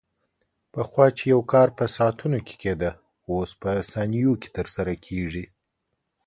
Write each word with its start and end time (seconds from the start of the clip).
پخوا 0.73 1.05
چې 1.17 1.23
یو 1.33 1.41
کار 1.51 1.67
په 1.77 1.85
ساعتونو 1.95 2.39
کې 2.47 2.55
کېده، 2.61 2.91
اوس 3.29 3.51
په 3.61 3.69
ثانیو 3.91 4.33
کې 4.41 4.49
ترسره 4.57 4.93
کېږي. 5.05 5.45